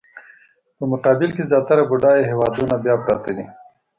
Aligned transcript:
په 0.77 0.83
مقابل 0.93 1.29
کې 1.35 1.43
زیاتره 1.51 1.83
بډایه 1.91 2.27
هېوادونه 2.31 2.73
بیا 2.83 2.95
پراته 3.03 3.31
دي. 3.37 3.45